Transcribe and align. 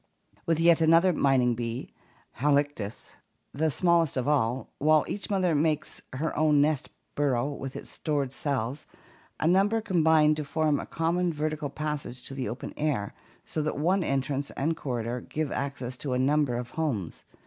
With 0.47 0.59
yet 0.59 0.81
another 0.81 1.13
mining 1.13 1.53
bee, 1.53 1.93
Halictus, 2.39 3.17
the 3.53 3.69
smallest 3.69 4.17
of 4.17 4.27
all, 4.27 4.71
while 4.79 5.05
each 5.07 5.29
mother 5.29 5.53
makes 5.53 6.01
her 6.13 6.35
own 6.35 6.59
nest 6.59 6.89
burrow 7.13 7.47
with 7.49 7.75
its 7.75 7.91
stored 7.91 8.33
cells, 8.33 8.87
a 9.39 9.45
number 9.47 9.79
combine 9.79 10.33
to 10.33 10.43
form 10.43 10.79
a 10.79 10.87
common 10.87 11.31
vertical 11.31 11.69
passage 11.69 12.23
to 12.23 12.33
the 12.33 12.49
open 12.49 12.73
air, 12.77 13.13
so 13.45 13.61
that 13.61 13.77
one 13.77 14.03
entrance 14.03 14.49
and 14.57 14.75
corridor 14.75 15.21
give 15.21 15.51
access 15.51 15.95
to 15.97 16.13
a 16.13 16.17
number 16.17 16.55
of 16.57 16.71
homes. 16.71 17.23